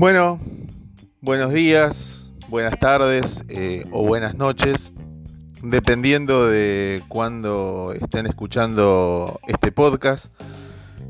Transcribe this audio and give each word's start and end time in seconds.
Bueno, 0.00 0.40
buenos 1.20 1.52
días, 1.52 2.30
buenas 2.48 2.78
tardes 2.78 3.44
eh, 3.50 3.84
o 3.90 4.06
buenas 4.06 4.34
noches, 4.34 4.94
dependiendo 5.62 6.46
de 6.46 7.02
cuándo 7.08 7.92
estén 7.92 8.26
escuchando 8.26 9.38
este 9.46 9.72
podcast. 9.72 10.32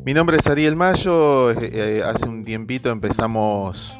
Mi 0.04 0.12
nombre 0.12 0.38
es 0.38 0.48
Ariel 0.48 0.74
Mayo, 0.74 1.52
eh, 1.52 1.70
eh, 1.72 2.02
hace 2.04 2.28
un 2.28 2.42
tiempito 2.42 2.90
empezamos 2.90 3.96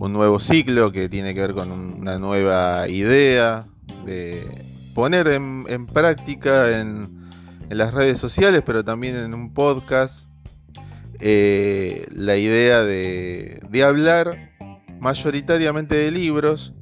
un 0.00 0.12
nuevo 0.12 0.40
ciclo 0.40 0.90
que 0.90 1.08
tiene 1.08 1.32
que 1.32 1.40
ver 1.40 1.54
con 1.54 1.70
una 1.70 2.18
nueva 2.18 2.88
idea 2.88 3.68
de 4.04 4.64
poner 4.96 5.28
en, 5.28 5.86
práctica 5.86 6.80
en, 6.80 7.30
las 7.70 7.94
redes 7.94 8.18
sociales, 8.18 8.64
pero 8.66 8.84
también 8.84 9.14
en 9.14 9.32
un 9.32 9.54
podcast, 9.54 10.26
la 11.20 12.36
idea 12.36 12.82
de 12.82 13.84
hablar 13.84 14.54
mayoritariamente 15.04 15.94
de 15.94 16.10
libros. 16.10 16.72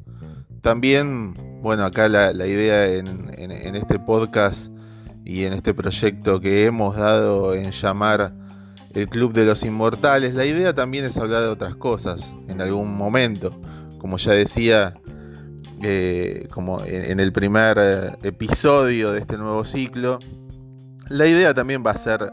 También, 0.60 1.34
bueno, 1.60 1.84
acá 1.84 2.08
la, 2.08 2.46
idea 2.46 2.86
en, 2.86 3.74
este 3.74 3.98
podcast 3.98 4.70
y 5.24 5.44
en 5.44 5.54
este 5.54 5.74
proyecto 5.74 6.40
que 6.40 6.66
hemos 6.66 6.96
dado 6.96 7.52
en 7.54 7.72
llamar 7.72 8.32
el 8.94 9.08
Club 9.08 9.32
de 9.32 9.44
los 9.44 9.64
Inmortales, 9.64 10.34
la 10.34 10.44
idea 10.44 10.72
también 10.72 11.04
es 11.04 11.16
hablar 11.16 11.42
de 11.42 11.48
otras 11.48 11.74
cosas 11.74 12.32
en 12.48 12.60
algún 12.60 12.96
momento. 12.96 13.60
Como 13.98 14.18
ya 14.18 14.32
decía, 14.32 14.94
eh, 15.82 16.46
como 16.52 16.84
en, 16.84 17.18
el 17.18 17.32
primer 17.32 17.76
eh, 17.80 18.12
episodio 18.22 19.10
de 19.10 19.18
este 19.20 19.36
nuevo 19.36 19.64
ciclo, 19.64 20.20
la 21.08 21.26
idea 21.26 21.54
también 21.54 21.82
va 21.84 21.90
a 21.90 21.96
ser 21.96 22.30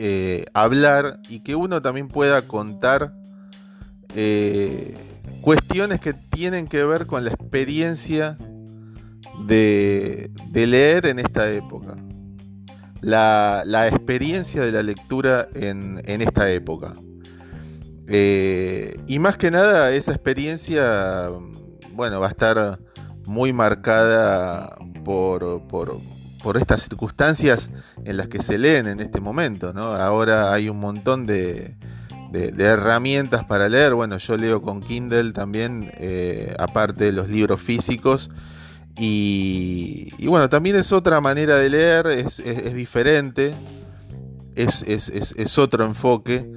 eh, 0.00 0.44
hablar 0.54 1.18
y 1.28 1.40
que 1.40 1.56
uno 1.56 1.82
también 1.82 2.06
pueda 2.06 2.42
contar 2.42 3.12
eh, 4.14 4.96
cuestiones 5.40 6.00
que 6.00 6.12
tienen 6.12 6.68
que 6.68 6.84
ver 6.84 7.06
con 7.06 7.24
la 7.24 7.30
experiencia 7.30 8.36
de, 9.44 10.30
leer 10.52 11.06
en 11.06 11.18
esta 11.18 11.50
época. 11.50 11.96
La, 13.00 13.88
experiencia 13.88 14.62
de 14.62 14.70
la 14.70 14.84
lectura 14.84 15.48
en, 15.54 15.98
esta 16.06 16.48
época. 16.48 16.94
Eh, 18.06 19.00
y 19.08 19.18
más 19.18 19.36
que 19.36 19.50
nada, 19.50 19.90
esa 19.90 20.12
experiencia, 20.12 21.28
bueno, 21.94 22.20
va 22.20 22.28
a 22.28 22.30
estar 22.30 22.78
muy 23.26 23.52
marcada 23.52 24.76
por, 25.04 25.62
estas 26.56 26.82
circunstancias 26.82 27.70
en 28.04 28.16
las 28.16 28.28
que 28.28 28.40
se 28.40 28.58
leen 28.58 28.86
en 28.86 29.00
este 29.00 29.20
momento, 29.20 29.72
¿no? 29.72 29.82
Ahora 29.82 30.52
hay 30.52 30.68
un 30.68 30.78
montón 30.78 31.26
de, 31.26 31.76
de, 32.30 32.64
herramientas 32.64 33.44
para 33.44 33.68
leer. 33.68 33.94
Bueno, 33.94 34.18
yo 34.18 34.36
leo 34.36 34.62
con 34.62 34.82
Kindle 34.82 35.32
también, 35.32 35.90
eh, 35.98 36.54
aparte 36.58 37.04
de 37.04 37.12
los 37.12 37.28
libros 37.28 37.60
físicos. 37.60 38.30
Y, 39.00 40.26
bueno, 40.26 40.48
también 40.48 40.76
es 40.76 40.92
otra 40.92 41.20
manera 41.20 41.56
de 41.56 41.70
leer, 41.70 42.06
es, 42.08 42.42
diferente, 42.74 43.54
es, 44.56 45.58
otro 45.58 45.84
enfoque. 45.84 46.50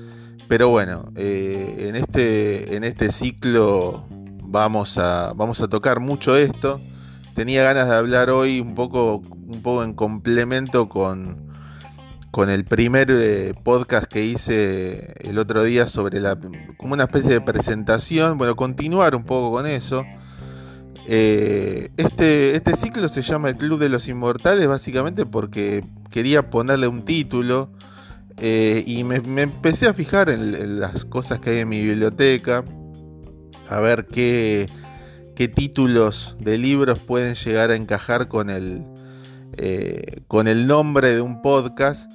Pero 0.47 0.69
bueno, 0.69 1.11
eh, 1.15 1.87
en, 1.87 1.95
este, 1.95 2.75
en 2.75 2.83
este 2.83 3.11
ciclo 3.11 4.05
vamos 4.43 4.97
a, 4.97 5.33
vamos 5.33 5.61
a 5.61 5.67
tocar 5.67 5.99
mucho 5.99 6.35
esto. 6.35 6.81
Tenía 7.35 7.63
ganas 7.63 7.89
de 7.89 7.95
hablar 7.95 8.29
hoy 8.29 8.59
un 8.59 8.75
poco, 8.75 9.17
un 9.17 9.61
poco 9.61 9.83
en 9.83 9.93
complemento 9.93 10.89
con, 10.89 11.51
con 12.31 12.49
el 12.49 12.65
primer 12.65 13.09
eh, 13.11 13.53
podcast 13.63 14.05
que 14.05 14.25
hice 14.25 15.13
el 15.19 15.37
otro 15.37 15.63
día 15.63 15.87
sobre 15.87 16.19
la 16.19 16.37
como 16.77 16.93
una 16.93 17.03
especie 17.03 17.33
de 17.33 17.41
presentación, 17.41 18.37
bueno, 18.37 18.55
continuar 18.55 19.15
un 19.15 19.23
poco 19.23 19.55
con 19.55 19.67
eso. 19.67 20.03
Eh, 21.07 21.89
este, 21.97 22.55
este 22.55 22.75
ciclo 22.75 23.09
se 23.09 23.21
llama 23.21 23.49
El 23.49 23.57
Club 23.57 23.79
de 23.79 23.89
los 23.89 24.07
Inmortales 24.07 24.67
básicamente 24.67 25.25
porque 25.25 25.83
quería 26.11 26.49
ponerle 26.49 26.87
un 26.87 27.03
título 27.05 27.71
eh, 28.37 28.83
y 28.85 29.03
me, 29.03 29.15
empecé 29.41 29.87
a 29.87 29.93
fijar 29.93 30.29
en, 30.29 30.79
las 30.79 31.05
cosas 31.05 31.39
que 31.39 31.51
hay 31.51 31.59
en 31.59 31.69
mi 31.69 31.83
biblioteca, 31.85 32.63
a 33.67 33.79
ver 33.81 34.07
qué, 34.07 34.67
qué 35.35 35.47
títulos 35.47 36.35
de 36.39 36.57
libros 36.57 36.99
pueden 36.99 37.35
llegar 37.35 37.71
a 37.71 37.75
encajar 37.75 38.27
con 38.27 38.49
el, 38.49 38.85
con 40.27 40.47
el 40.47 40.67
nombre 40.67 41.15
de 41.15 41.21
un 41.21 41.41
podcast. 41.41 42.11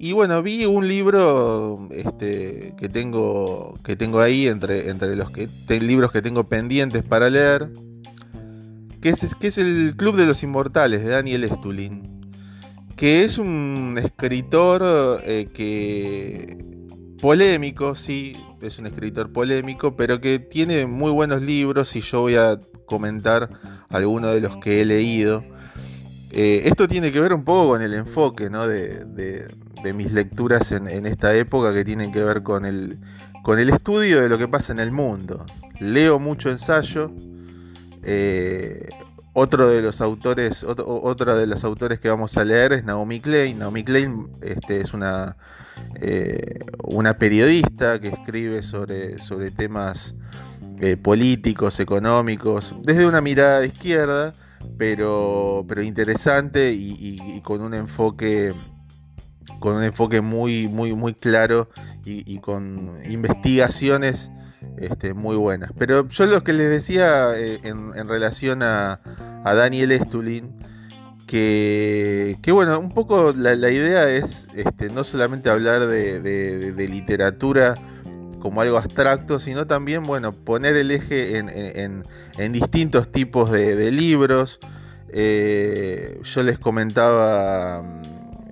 Y 0.00 0.12
bueno, 0.12 0.42
vi 0.44 0.64
un 0.64 0.86
libro 0.86 1.88
este, 1.90 2.72
que, 2.76 2.88
tengo, 2.88 3.74
que 3.82 3.96
tengo 3.96 4.20
ahí 4.20 4.46
entre, 4.46 4.90
entre 4.90 5.16
los 5.16 5.28
libros 5.68 6.12
que 6.12 6.22
tengo 6.22 6.48
pendientes 6.48 7.02
para 7.02 7.28
leer, 7.28 7.72
que 9.00 9.08
es, 9.08 9.34
que 9.34 9.48
es 9.48 9.58
El 9.58 9.94
Club 9.96 10.16
de 10.16 10.26
los 10.26 10.42
Inmortales 10.44 11.02
de 11.02 11.10
Daniel 11.10 11.42
Estulin, 11.42 12.30
que 12.96 13.24
es 13.24 13.38
un 13.38 13.98
escritor 14.00 15.20
eh, 15.24 15.48
que 15.52 16.77
polémico, 17.20 17.94
sí, 17.94 18.36
es 18.60 18.78
un 18.78 18.86
escritor 18.86 19.32
polémico, 19.32 19.96
pero 19.96 20.20
que 20.20 20.38
tiene 20.38 20.86
muy 20.86 21.10
buenos 21.10 21.42
libros 21.42 21.94
y 21.96 22.00
yo 22.00 22.22
voy 22.22 22.36
a 22.36 22.58
comentar 22.86 23.50
algunos 23.88 24.34
de 24.34 24.40
los 24.40 24.56
que 24.56 24.80
he 24.80 24.84
leído. 24.84 25.44
Eh, 26.30 26.62
esto 26.64 26.88
tiene 26.88 27.10
que 27.12 27.20
ver 27.20 27.32
un 27.32 27.44
poco 27.44 27.70
con 27.70 27.82
el 27.82 27.94
enfoque 27.94 28.50
¿no? 28.50 28.66
de, 28.66 29.04
de 29.82 29.92
mis 29.92 30.12
lecturas 30.12 30.72
en, 30.72 31.06
esta 31.06 31.34
época 31.34 31.72
que 31.72 31.84
tienen 31.84 32.12
que 32.12 32.22
ver 32.22 32.42
con 32.42 32.64
el, 32.64 32.98
con 33.42 33.58
el 33.58 33.70
estudio 33.70 34.20
de 34.20 34.28
lo 34.28 34.38
que 34.38 34.48
pasa 34.48 34.72
en 34.72 34.80
el 34.80 34.92
mundo. 34.92 35.44
Leo 35.80 36.18
mucho 36.18 36.50
ensayo. 36.50 37.12
Eh, 38.02 38.88
otro 39.38 39.68
de 39.68 39.82
los 39.82 40.00
autores, 40.00 40.64
otra 40.64 41.36
de 41.36 41.46
los 41.46 41.64
autores 41.64 42.00
que 42.00 42.08
vamos 42.08 42.36
a 42.36 42.44
leer 42.44 42.72
es 42.72 42.84
Naomi 42.84 43.20
Klein. 43.20 43.58
Naomi 43.58 43.84
Klein 43.84 44.28
este, 44.42 44.80
es 44.80 44.92
una, 44.92 45.36
eh, 46.00 46.58
una 46.84 47.18
periodista 47.18 48.00
que 48.00 48.08
escribe 48.08 48.62
sobre, 48.62 49.18
sobre 49.18 49.50
temas 49.50 50.14
eh, 50.80 50.96
políticos, 50.96 51.80
económicos, 51.80 52.74
desde 52.82 53.06
una 53.06 53.20
mirada 53.20 53.60
de 53.60 53.68
izquierda, 53.68 54.32
pero, 54.76 55.64
pero 55.68 55.82
interesante 55.82 56.72
y 56.72 57.40
con 57.42 57.60
un 57.60 57.74
enfoque 57.74 58.54
con 59.58 59.76
un 59.76 59.82
enfoque 59.82 60.20
muy, 60.20 60.68
muy, 60.68 60.92
muy 60.94 61.14
claro 61.14 61.68
y, 62.04 62.38
con 62.38 62.98
investigaciones 63.04 64.30
este, 64.76 65.14
muy 65.14 65.36
buenas. 65.36 65.70
Pero 65.78 66.08
yo 66.08 66.26
lo 66.26 66.42
que 66.44 66.52
les 66.52 66.70
decía 66.70 67.38
eh, 67.38 67.60
en, 67.62 68.08
relación 68.08 68.62
a, 68.62 69.00
Daniel 69.44 69.92
Estulin, 69.92 70.52
que, 71.26 72.36
bueno, 72.48 72.78
un 72.78 72.92
poco 72.92 73.32
la, 73.36 73.70
idea 73.70 74.08
es 74.08 74.48
este, 74.54 74.88
no 74.90 75.04
solamente 75.04 75.50
hablar 75.50 75.86
de, 75.86 76.88
literatura 76.88 77.74
como 78.40 78.60
algo 78.60 78.78
abstracto, 78.78 79.40
sino 79.40 79.66
también, 79.66 80.04
bueno, 80.04 80.32
poner 80.32 80.76
el 80.76 80.90
eje 80.90 81.38
en, 81.38 82.52
distintos 82.52 83.10
tipos 83.10 83.50
de, 83.50 83.90
libros. 83.90 84.58
Eh, 85.10 86.20
yo 86.22 86.42
les 86.42 86.58
comentaba 86.58 87.82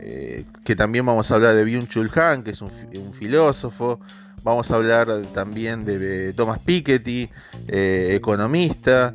eh, 0.09 0.45
que 0.65 0.77
también 0.77 1.05
vamos 1.05 1.31
a 1.31 1.35
hablar 1.35 1.57
de 1.57 1.67
Byung-Chul 1.67 2.17
Han, 2.17 2.45
que 2.45 2.53
es 2.53 2.63
un, 2.63 2.71
filósofo. 3.13 3.99
Vamos 4.47 4.71
a 4.71 4.77
hablar 4.77 5.09
también 5.35 5.85
de, 5.85 6.33
Thomas 6.33 6.61
Piketty, 6.61 7.29
eh, 7.67 8.13
economista. 8.13 9.13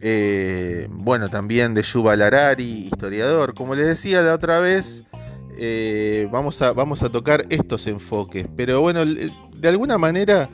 Eh, 0.00 0.86
bueno, 0.88 1.28
también 1.28 1.74
de 1.74 1.82
Yuval 1.82 2.22
Harari, 2.22 2.86
historiador. 2.86 3.54
Como 3.54 3.74
les 3.74 3.86
decía 3.86 4.22
la 4.22 4.34
otra 4.34 4.60
vez, 4.60 5.02
vamos, 6.30 6.62
a, 6.62 6.70
vamos 6.74 7.02
a 7.02 7.08
tocar 7.08 7.44
estos 7.50 7.88
enfoques. 7.88 8.46
Pero 8.56 8.80
bueno, 8.80 9.04
de 9.04 9.68
alguna 9.68 9.98
manera, 9.98 10.48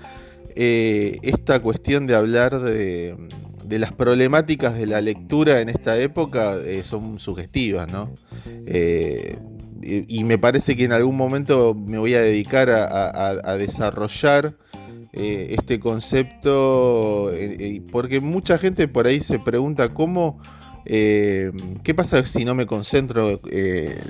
esta 0.57 1.61
cuestión 1.61 2.07
de 2.07 2.15
hablar 2.15 2.59
de, 2.61 3.29
de 3.63 3.79
las 3.79 3.93
problemáticas 3.93 4.75
de 4.75 4.87
la 4.87 5.03
lectura 5.03 5.61
en 5.61 5.69
esta 5.69 5.99
época 5.99 6.55
son 6.83 7.19
sugestivas, 7.19 7.93
¿no? 7.93 8.11
Y 9.85 10.25
me 10.25 10.39
parece 10.39 10.77
que 10.77 10.85
en 10.85 10.93
algún 10.93 11.17
momento 11.17 11.75
me 11.75 11.99
voy 11.99 12.15
a 12.15 12.21
dedicar 12.21 12.71
a, 12.71 13.57
desarrollar 13.57 14.55
eh, 15.13 15.55
este 15.59 15.79
concepto, 15.79 17.33
eh, 17.33 17.57
eh, 17.61 17.83
porque 17.93 18.21
mucha 18.21 18.59
gente 18.59 18.89
por 18.89 19.07
ahí 19.07 19.21
se 19.21 19.39
pregunta 19.39 19.91
cómo, 19.91 20.41
qué 20.85 21.95
pasa 21.95 22.25
si 22.25 22.45
no 22.45 22.55
me 22.55 22.67
concentro 22.67 23.41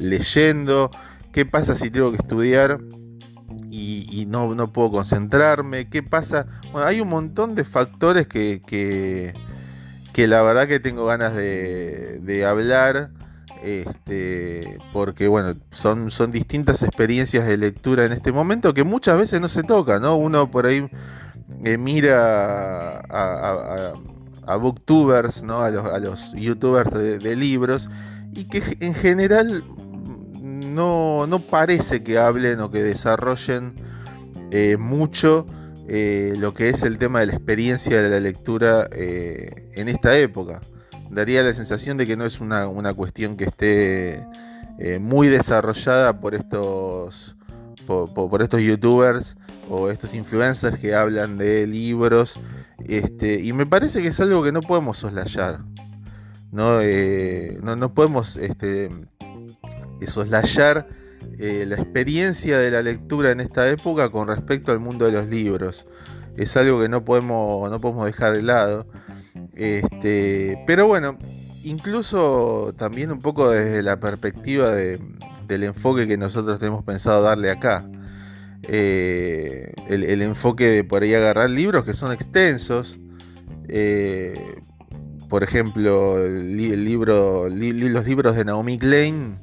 leyendo, 0.01 0.91
qué 1.33 1.45
pasa 1.45 1.77
si 1.77 1.91
tengo 1.91 2.11
que 2.11 2.19
estudiar 2.19 2.81
y, 3.71 4.27
no, 4.29 4.55
no, 4.55 4.73
puedo 4.73 4.93
concentrarme, 4.93 5.89
qué 5.89 6.03
pasa, 6.03 6.47
bueno, 6.73 6.87
hay 6.87 7.01
un 7.01 7.09
montón 7.09 7.55
de 7.57 7.65
factores 7.65 8.29
que, 8.29 8.61
que, 8.65 10.27
la 10.29 10.43
verdad 10.43 10.69
que 10.69 10.79
tengo 10.79 11.07
ganas 11.07 11.35
de, 11.35 12.21
de 12.21 12.45
hablar 12.45 13.11
este, 13.65 14.79
porque 14.93 15.27
bueno, 15.27 15.55
son, 15.71 16.11
son 16.11 16.31
distintas 16.31 16.83
experiencias 16.83 17.47
de 17.47 17.57
lectura 17.57 18.05
en 18.05 18.13
este 18.13 18.31
momento 18.31 18.75
que 18.75 18.85
muchas 18.85 19.17
veces 19.17 19.41
no 19.41 19.49
se 19.49 19.63
toca, 19.63 19.99
¿no? 20.01 20.17
Uno 20.17 20.51
por 20.51 20.67
ahí 20.67 20.87
mira 21.79 23.01
a, 23.01 24.57
booktubers, 24.57 25.43
¿no? 25.43 25.63
a, 25.63 25.71
los, 25.71 26.33
youtubers 26.35 26.93
de, 26.93 27.37
libros, 27.37 27.89
y 28.33 28.45
que 28.45 28.77
en 28.81 28.95
general 28.95 29.65
no, 30.43 31.27
parece 31.51 32.03
que 32.03 32.19
hablen 32.19 32.61
o 32.61 32.71
que 32.71 32.83
desarrollen 32.83 33.75
eh, 34.51 34.77
mucho 34.77 35.47
eh, 35.89 36.35
lo 36.37 36.53
que 36.53 36.69
es 36.69 36.83
el 36.83 36.99
tema 36.99 37.21
de 37.21 37.27
la 37.27 37.35
experiencia 37.35 38.03
de 38.03 38.11
la 38.11 38.21
lectura 38.21 38.89
eh, 38.93 39.71
en 39.75 39.89
esta 39.89 40.19
época. 40.19 40.61
Daría 41.15 41.43
la 41.43 41.53
sensación 41.53 41.97
de 41.97 42.07
que 42.07 42.17
no 42.17 42.25
es 42.25 42.41
una, 42.41 42.95
cuestión 42.95 43.37
que 43.37 43.45
esté 43.45 44.27
muy 45.01 45.29
desarrollada 45.29 46.21
por 46.21 46.35
estos, 46.35 47.37
por 47.87 48.43
estos 48.43 48.61
youtubers 48.61 49.37
o 49.69 49.91
estos 49.91 50.15
influencers 50.15 50.79
que 50.79 50.95
hablan 50.95 51.39
de 51.39 51.67
libros. 51.67 52.39
Este, 52.87 53.41
y 53.41 53.53
me 53.53 53.67
parece 53.67 54.03
que 54.03 54.09
es 54.09 54.21
algo 54.21 54.43
que 54.43 54.53
no 54.53 54.61
podemos 54.61 54.99
soslayar. 54.99 55.61
No, 56.53 56.81
eh, 56.81 57.59
no, 57.63 57.95
podemos 57.95 58.37
este, 58.37 58.89
soslayar 60.07 60.87
eh, 61.39 61.65
la 61.67 61.77
experiencia 61.77 62.59
de 62.59 62.71
la 62.71 62.83
lectura 62.83 63.33
en 63.33 63.41
esta 63.41 63.69
época 63.69 64.11
con 64.11 64.29
respecto 64.29 64.71
al 64.71 64.81
mundo 64.81 65.07
de 65.07 65.13
los 65.13 65.27
libros. 65.27 65.87
Es 66.37 66.57
algo 66.57 66.81
que 66.81 66.89
no 66.89 67.05
podemos, 67.05 67.71
no 67.71 67.81
podemos 67.81 68.07
dejar 68.07 68.35
de 68.35 68.43
lado. 68.43 68.87
Este, 69.57 70.63
pero 70.67 70.87
bueno, 70.87 71.19
incluso 71.63 72.75
también 72.77 73.13
un 73.13 73.21
poco 73.21 73.51
desde 73.51 73.83
la 73.83 73.99
perspectiva 73.99 74.73
del 74.73 75.63
enfoque 75.63 76.07
que 76.07 76.17
nosotros 76.17 76.59
tenemos 76.59 76.85
pensado 76.85 77.23
darle 77.23 77.51
acá. 77.51 77.87
Eh, 78.67 79.73
el, 79.89 80.23
enfoque 80.23 80.67
de 80.67 80.85
por 80.85 81.03
ahí 81.03 81.15
agarrar 81.15 81.51
libros 81.51 81.85
que 81.85 81.95
son 81.95 82.13
extensos. 82.13 82.99
Eh, 83.69 84.57
por 85.29 85.43
ejemplo, 85.43 86.27
libro, 86.27 87.49
los 87.49 88.07
libros 88.07 88.37
de 88.37 88.45
Naomi 88.45 88.79
Klein 88.79 89.39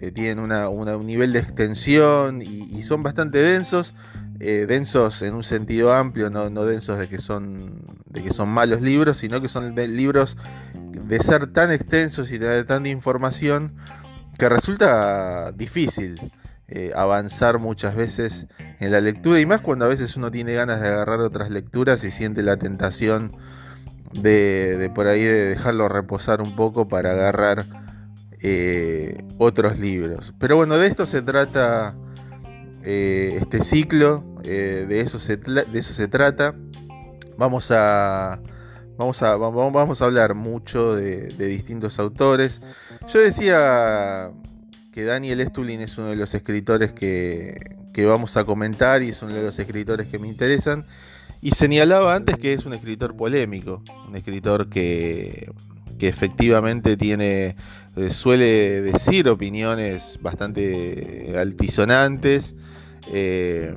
eh, 0.00 0.10
tienen 0.10 0.38
un 0.38 1.06
nivel 1.06 1.32
de 1.32 1.40
extensión 1.40 2.42
y, 2.42 2.82
son 2.82 3.02
bastante 3.02 3.38
densos. 3.38 3.94
Densos 4.38 5.22
en 5.22 5.34
un 5.34 5.42
sentido 5.42 5.94
amplio, 5.94 6.30
no, 6.30 6.48
densos 6.64 6.98
de 6.98 7.08
que, 7.08 7.18
son, 7.18 7.82
de 8.06 8.22
que 8.22 8.32
son 8.32 8.48
malos 8.48 8.82
libros, 8.82 9.18
sino 9.18 9.40
que 9.40 9.48
son 9.48 9.74
libros 9.74 10.36
de 10.74 11.20
ser 11.20 11.52
tan 11.52 11.70
extensos 11.70 12.32
y 12.32 12.38
de 12.38 12.64
tanta 12.64 12.88
información 12.88 13.76
que 14.38 14.48
resulta 14.48 15.52
difícil. 15.52 16.20
Eh, 16.66 16.92
avanzar 16.96 17.58
muchas 17.58 17.94
veces 17.94 18.46
en 18.80 18.90
la 18.90 19.02
lectura 19.02 19.38
y 19.38 19.44
más 19.44 19.60
cuando 19.60 19.84
a 19.84 19.88
veces 19.88 20.16
uno 20.16 20.30
tiene 20.30 20.54
ganas 20.54 20.80
de 20.80 20.88
agarrar 20.88 21.20
otras 21.20 21.50
lecturas 21.50 22.02
y 22.04 22.10
siente 22.10 22.42
la 22.42 22.56
tentación 22.56 23.36
de, 24.12 24.90
por 24.94 25.06
ahí 25.06 25.22
de 25.22 25.50
dejarlo 25.50 25.88
reposar 25.90 26.40
un 26.40 26.56
poco 26.56 26.88
para 26.88 27.12
agarrar 27.12 27.66
eh, 28.40 29.22
otros 29.38 29.78
libros. 29.78 30.32
Pero 30.38 30.56
bueno, 30.56 30.78
de 30.78 30.86
esto 30.86 31.04
se 31.04 31.20
trata 31.20 31.94
eh, 32.84 33.38
este 33.40 33.62
ciclo, 33.62 34.24
de, 34.42 35.00
eso 35.00 35.18
se 35.18 35.36
de 35.36 35.78
eso 35.78 35.92
se 35.92 36.08
trata. 36.08 36.54
Vamos 37.36 37.70
a, 37.70 38.40
vamos 38.96 39.22
a, 39.22 39.36
vamos 39.36 40.00
a 40.00 40.04
hablar 40.04 40.34
mucho 40.34 40.94
de, 40.94 41.28
de 41.28 41.46
distintos 41.46 41.98
autores. 41.98 42.60
Yo 43.12 43.20
decía 43.20 44.32
que 44.94 45.02
Daniel 45.02 45.40
Estulin 45.40 45.80
es 45.80 45.98
uno 45.98 46.06
de 46.06 46.14
los 46.14 46.32
escritores 46.34 46.92
que, 46.92 47.58
vamos 48.06 48.36
a 48.36 48.44
comentar 48.44 49.02
y 49.02 49.08
es 49.08 49.22
uno 49.22 49.34
de 49.34 49.42
los 49.42 49.58
escritores 49.58 50.06
que 50.06 50.20
me 50.20 50.28
interesan. 50.28 50.86
Y 51.40 51.50
señalaba 51.50 52.14
antes 52.14 52.36
que 52.36 52.52
es 52.52 52.64
un 52.64 52.74
escritor 52.74 53.16
polémico, 53.16 53.82
un 54.06 54.14
escritor 54.14 54.68
que, 54.68 55.50
efectivamente 55.98 56.96
tiene, 56.96 57.56
eh, 57.96 58.10
suele 58.10 58.82
decir 58.82 59.28
opiniones 59.28 60.18
bastante 60.20 61.32
altisonantes 61.38 62.54
eh, 63.12 63.72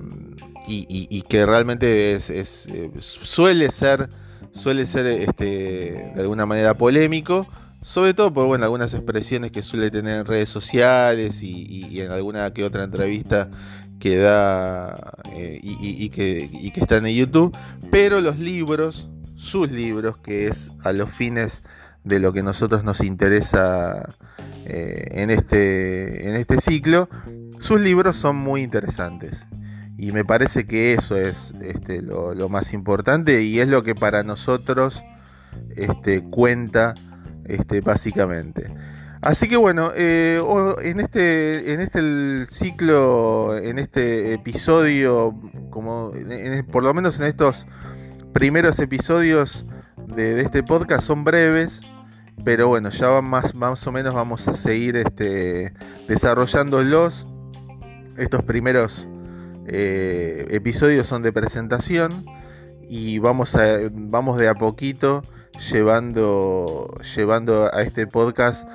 y, 0.67 1.21
que 1.29 1.45
realmente 1.45 2.13
es, 2.13 2.29
eh, 2.31 2.91
suele 2.99 3.69
ser, 3.69 4.09
suele 4.51 4.87
ser 4.87 5.05
este, 5.05 6.11
de 6.15 6.21
alguna 6.21 6.45
manera 6.45 6.73
polémico 6.73 7.47
sobre 7.83 8.15
todo 8.15 8.33
por 8.33 8.61
algunas 8.61 8.93
expresiones 8.95 9.51
que 9.51 9.61
suele 9.61 9.91
tener 9.91 10.21
en 10.21 10.25
redes 10.25 10.49
sociales 10.49 11.43
y, 11.43 12.01
en 12.01 12.11
alguna 12.11 12.51
que 12.51 12.63
otra 12.63 12.83
entrevista 12.83 13.49
que 13.99 14.17
da 14.17 15.13
y, 15.71 16.09
que, 16.09 16.71
que 16.73 16.79
están 16.79 17.05
en 17.05 17.15
YouTube, 17.15 17.55
pero 17.91 18.19
los 18.19 18.39
libros, 18.39 19.07
sus 19.35 19.71
libros, 19.71 20.17
que 20.17 20.47
es 20.47 20.71
a 20.83 20.91
los 20.91 21.09
fines 21.11 21.61
de 22.07 22.19
lo 22.19 22.33
que 22.33 22.44
nosotros 22.44 22.83
nos 22.83 23.01
interesa 23.01 24.09
eh, 24.65 25.07
en, 25.12 25.30
este, 25.30 26.30
en 26.30 26.36
este 26.36 26.62
ciclo, 26.62 27.09
sus 27.59 27.80
libros 27.80 28.18
son 28.18 28.38
muy 28.38 28.63
interesantes. 28.63 29.45
Y 29.98 30.12
me 30.12 30.24
parece 30.24 30.65
que 30.65 30.94
eso 30.94 31.15
es 31.15 31.54
este, 31.62 32.01
lo, 32.01 32.50
más 32.50 32.74
importante 32.74 33.42
y 33.42 33.59
es 33.59 33.68
lo 33.68 33.81
que 33.81 33.95
para 33.95 34.24
nosotros 34.24 35.04
este, 35.75 36.21
cuenta 36.21 36.94
este, 37.45 37.81
básicamente. 37.81 38.71
Así 39.21 39.50
que 39.50 39.57
bueno, 39.57 39.92
eh, 39.95 40.39
en 40.83 41.00
este, 41.00 41.74
en 41.74 41.81
este 41.81 42.45
ciclo, 42.45 43.57
en 43.57 43.80
este 43.80 44.33
episodio, 44.33 45.33
como 45.71 46.12
por 46.71 46.83
lo 46.83 46.94
menos 46.94 47.19
en 47.19 47.25
estos 47.25 47.65
primeros 48.33 48.77
episodios 48.80 49.65
de, 50.15 50.42
este 50.42 50.63
podcast 50.63 51.07
son 51.07 51.24
breves, 51.24 51.81
pero 52.43 52.67
bueno, 52.67 52.89
ya 52.89 53.21
más, 53.21 53.55
más 53.55 53.85
o 53.87 53.91
menos 53.91 54.13
vamos 54.13 54.47
a 54.47 54.55
seguir 54.55 54.95
este, 54.95 55.73
desarrollándolos. 56.07 57.25
Estos 58.17 58.43
primeros 58.43 59.07
eh, 59.67 60.45
episodios 60.49 61.07
son 61.07 61.21
de 61.21 61.31
presentación 61.31 62.25
y 62.87 63.19
vamos, 63.19 63.55
a, 63.55 63.79
vamos 63.91 64.37
de 64.37 64.47
a 64.47 64.55
poquito 64.55 65.23
llevando, 65.71 66.89
llevando 67.15 67.69
a 67.73 67.81
este 67.81 68.07
podcast 68.07 68.67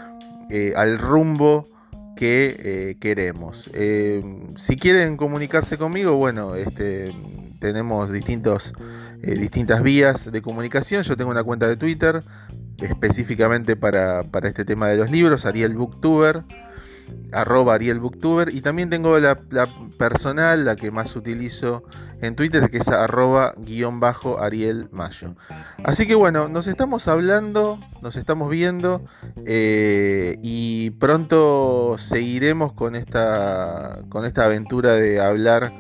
eh, 0.51 0.75
al 0.77 0.99
rumbo 0.99 1.65
que 2.17 2.57
eh, 2.59 2.97
queremos. 3.01 3.71
Si 4.59 4.77
quieren 4.77 5.17
comunicarse 5.17 5.79
conmigo, 5.79 6.17
bueno, 6.17 6.55
este, 6.57 7.13
tenemos 7.59 8.13
distintos, 8.13 8.75
distintas 9.23 9.83
vías 9.83 10.31
de 10.31 10.43
comunicación. 10.43 11.03
Yo 11.05 11.17
tengo 11.17 11.31
una 11.31 11.43
cuenta 11.43 11.67
de 11.67 11.77
Twitter 11.77 12.23
específicamente 12.79 13.77
para, 13.77 14.23
para 14.25 14.49
este 14.49 14.65
tema 14.65 14.89
de 14.89 14.97
los 14.97 15.11
libros, 15.11 15.47
Ariel 15.47 15.75
Booktuber 15.75 16.45
arroba 17.33 17.75
Ariel 17.75 17.99
Booktuber 18.01 18.49
y 18.55 18.61
también 18.61 18.91
tengo 18.91 19.19
la, 19.19 19.37
personal, 19.99 20.65
la 20.65 20.77
que 20.77 20.91
más 20.91 21.17
utilizo 21.17 21.83
en 22.21 22.37
Twitter, 22.37 22.71
que 22.71 22.79
es 22.79 22.89
arroba 22.89 23.55
guion 23.57 24.01
bajo 24.01 24.41
Ariel 24.41 24.89
Mayo. 24.93 25.35
Así 25.83 26.07
que 26.07 26.15
bueno, 26.15 26.49
nos 26.49 26.67
estamos 26.67 27.09
hablando, 27.09 27.79
nos 28.01 28.17
estamos 28.17 28.51
viendo 28.51 29.03
eh, 29.47 30.37
y 30.43 30.91
pronto 30.91 31.97
seguiremos 31.99 32.73
con 32.73 32.95
esta, 32.95 34.03
con 34.09 34.25
esta 34.25 34.45
aventura 34.45 34.95
de 34.95 35.21
hablar 35.21 35.73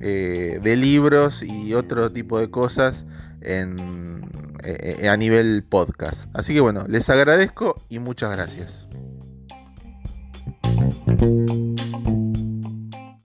eh, 0.00 0.60
de 0.62 0.76
libros 0.76 1.42
y 1.42 1.74
otro 1.74 2.12
tipo 2.12 2.40
de 2.40 2.50
cosas 2.50 3.06
en, 3.40 4.22
eh, 4.62 5.08
a 5.08 5.16
nivel 5.16 5.64
podcast. 5.64 6.26
Así 6.34 6.54
que 6.54 6.60
bueno, 6.60 6.84
les 6.88 7.08
agradezco 7.10 7.80
y 7.88 7.98
muchas 7.98 8.30
gracias. 8.32 8.86